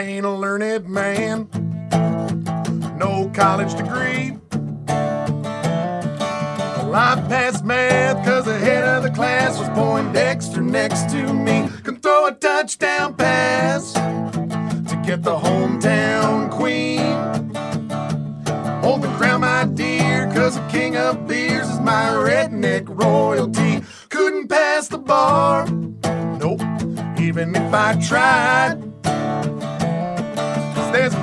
[0.00, 1.46] I ain't a learned man,
[2.96, 4.34] no college degree.
[6.88, 11.68] Life past math, cause the head of the class was Poindexter next to me.
[11.84, 17.00] Can throw a touchdown pass to get the hometown queen.
[18.82, 23.84] Hold the crown, my dear, cause the king of beers is my redneck royalty.
[24.08, 26.62] Couldn't pass the bar, nope,
[27.20, 28.90] even if I tried.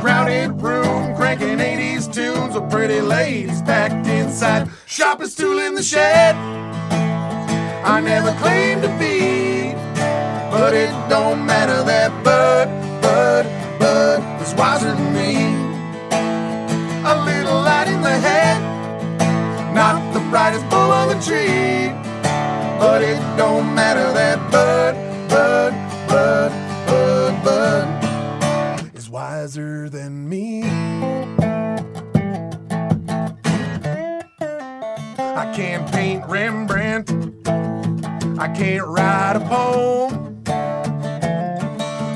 [0.00, 4.68] Crowded room cranking 80s tunes with pretty ladies packed inside.
[4.86, 6.34] Sharpest tool in the shed.
[7.84, 9.72] I never claimed to be,
[10.50, 12.68] but it don't matter that Bud,
[13.02, 13.44] Bud,
[13.78, 15.34] Bud is wiser than me.
[17.04, 18.60] A little light in the head,
[19.74, 21.92] not the brightest bull on the tree,
[22.78, 24.94] but it don't matter that Bud,
[29.44, 30.62] wiser than me.
[35.18, 37.10] I can't paint Rembrandt.
[38.38, 40.42] I can't write a poem.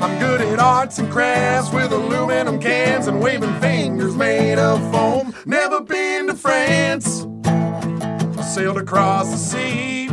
[0.01, 5.35] I'm good at arts and crafts with aluminum cans and waving fingers made of foam.
[5.45, 7.27] Never been to France.
[7.45, 10.05] I sailed across the sea.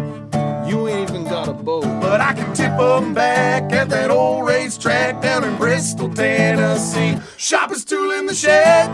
[0.69, 1.85] You ain't even got a boat.
[2.03, 4.06] But I can tip 'em back at that
[5.17, 7.19] old down in Bristol, Tennessee.
[7.37, 8.89] Sharpest tool in the shed.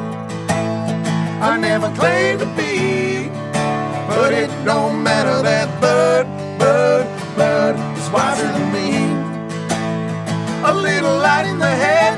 [1.40, 3.28] I never claimed to be,
[4.08, 6.26] but it don't matter that Bud,
[6.58, 7.06] Bud,
[7.36, 8.90] Bud is wiser than me.
[10.64, 12.16] A little light in the head,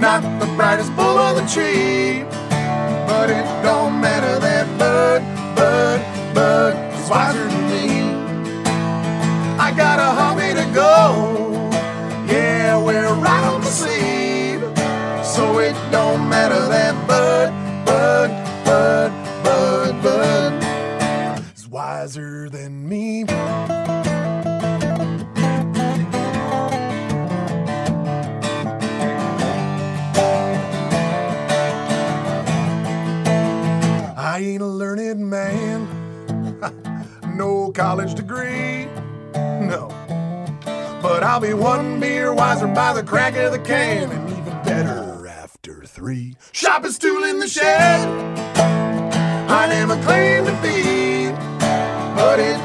[0.00, 2.24] not the brightest bull on the tree,
[3.06, 5.22] but it don't matter that Bud,
[5.54, 8.10] Bud, Bud is wiser than me.
[9.58, 11.59] I got a hobby to go.
[15.90, 17.50] Don't matter that Bud,
[17.84, 18.30] Bud,
[18.64, 19.12] Bud,
[19.42, 23.24] Bud, Bud is wiser than me.
[34.16, 35.88] I ain't a learned man,
[37.36, 38.86] no college degree,
[39.34, 39.88] no.
[41.02, 45.09] But I'll be one beer wiser by the crack of the can, and even better
[46.00, 46.34] three.
[46.52, 48.08] Sharpest tool in the shed.
[49.50, 51.28] I never claimed to be,
[52.16, 52.58] but it